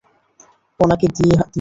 উনাকে 0.79 1.07
দিয়ে 1.15 1.33
হবে 1.33 1.39
না। 1.39 1.45